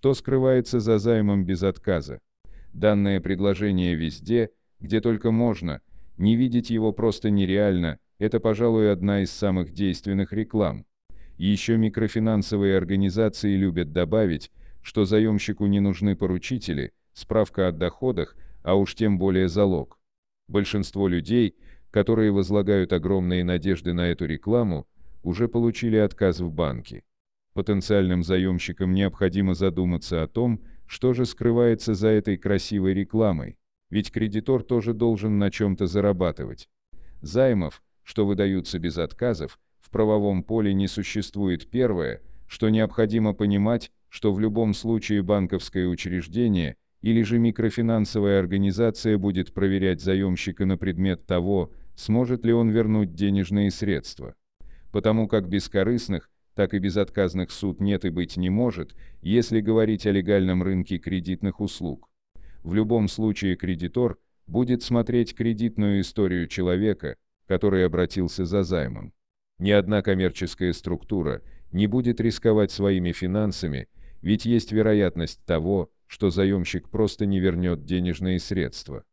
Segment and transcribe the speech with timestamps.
[0.00, 2.20] Что скрывается за займом без отказа?
[2.72, 4.48] Данное предложение везде,
[4.80, 5.82] где только можно,
[6.16, 10.86] не видеть его просто нереально, это, пожалуй, одна из самых действенных реклам.
[11.36, 14.50] Еще микрофинансовые организации любят добавить,
[14.80, 19.98] что заемщику не нужны поручители, справка о доходах, а уж тем более залог.
[20.48, 21.56] Большинство людей,
[21.90, 24.86] которые возлагают огромные надежды на эту рекламу,
[25.22, 27.02] уже получили отказ в банке.
[27.52, 33.58] Потенциальным заемщикам необходимо задуматься о том, что же скрывается за этой красивой рекламой,
[33.90, 36.68] ведь кредитор тоже должен на чем-то зарабатывать.
[37.20, 44.32] Займов, что выдаются без отказов, в правовом поле не существует первое, что необходимо понимать, что
[44.32, 51.72] в любом случае банковское учреждение или же микрофинансовая организация будет проверять заемщика на предмет того,
[51.96, 54.34] сможет ли он вернуть денежные средства.
[54.92, 60.12] Потому как бескорыстных, так и безотказных суд нет и быть не может, если говорить о
[60.12, 62.08] легальном рынке кредитных услуг.
[62.62, 69.12] В любом случае кредитор будет смотреть кредитную историю человека, который обратился за займом.
[69.58, 71.42] Ни одна коммерческая структура
[71.72, 73.88] не будет рисковать своими финансами,
[74.22, 79.04] ведь есть вероятность того, что заемщик просто не вернет денежные средства.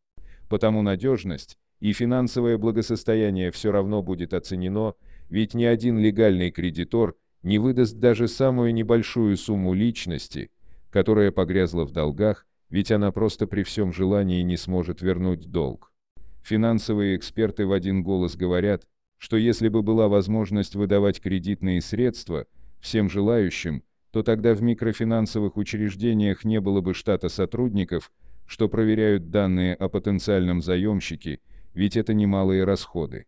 [0.50, 4.96] Потому надежность и финансовое благосостояние все равно будет оценено,
[5.30, 7.16] ведь ни один легальный кредитор
[7.48, 10.52] не выдаст даже самую небольшую сумму личности,
[10.90, 15.94] которая погрязла в долгах, ведь она просто при всем желании не сможет вернуть долг.
[16.44, 18.86] Финансовые эксперты в один голос говорят,
[19.18, 22.46] что если бы была возможность выдавать кредитные средства
[22.82, 28.12] всем желающим, то тогда в микрофинансовых учреждениях не было бы штата сотрудников,
[28.46, 31.40] что проверяют данные о потенциальном заемщике,
[31.74, 33.26] ведь это немалые расходы.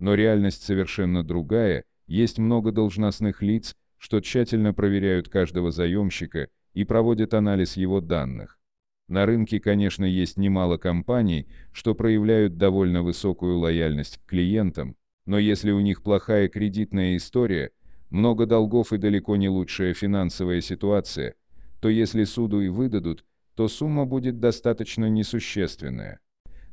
[0.00, 7.34] Но реальность совершенно другая, есть много должностных лиц, что тщательно проверяют каждого заемщика и проводят
[7.34, 8.58] анализ его данных.
[9.06, 15.70] На рынке, конечно, есть немало компаний, что проявляют довольно высокую лояльность к клиентам, но если
[15.70, 17.70] у них плохая кредитная история,
[18.10, 21.36] много долгов и далеко не лучшая финансовая ситуация,
[21.80, 23.24] то если суду и выдадут,
[23.54, 26.18] то сумма будет достаточно несущественная.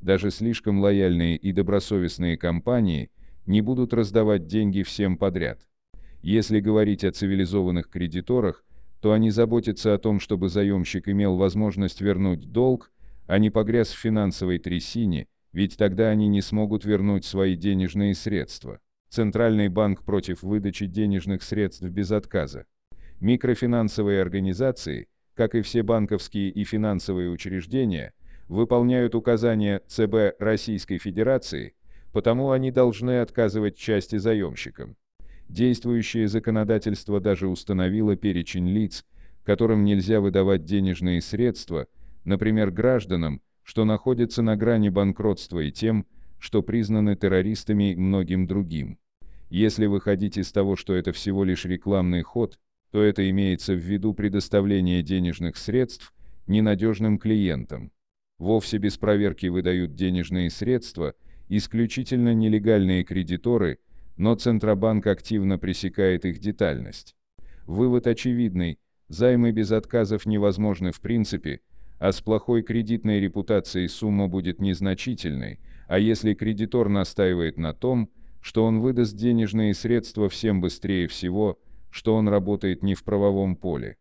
[0.01, 3.11] Даже слишком лояльные и добросовестные компании
[3.47, 5.67] не будут раздавать деньги всем подряд.
[6.21, 8.63] Если говорить о цивилизованных кредиторах,
[9.01, 12.91] то они заботятся о том, чтобы заемщик имел возможность вернуть долг,
[13.27, 18.79] а не погряз в финансовой трясине, ведь тогда они не смогут вернуть свои денежные средства.
[19.09, 22.65] Центральный банк против выдачи денежных средств без отказа.
[23.21, 28.13] Микрофинансовые организации, как и все банковские и финансовые учреждения,
[28.49, 31.75] выполняют указания ЦБ Российской Федерации,
[32.17, 34.95] потому они должны отказывать части заемщикам.
[35.49, 39.05] Действующее законодательство даже установило перечень лиц,
[39.43, 41.85] которым нельзя выдавать денежные средства,
[42.25, 46.07] например, гражданам, что находятся на грани банкротства и тем,
[46.39, 48.97] что признаны террористами и многим другим.
[49.51, 52.57] Если выходить из того, что это всего лишь рекламный ход,
[52.89, 56.15] то это имеется в виду предоставление денежных средств
[56.47, 57.91] ненадежным клиентам.
[58.39, 61.13] Вовсе без проверки выдают денежные средства
[61.49, 63.79] исключительно нелегальные кредиторы–
[64.17, 67.15] но Центробанк активно пресекает их детальность.
[67.67, 71.61] Вывод очевидный, займы без отказов невозможны в принципе,
[71.99, 78.09] а с плохой кредитной репутацией сумма будет незначительной, а если кредитор настаивает на том,
[78.41, 81.59] что он выдаст денежные средства всем быстрее всего,
[81.89, 83.97] что он работает не в правовом поле.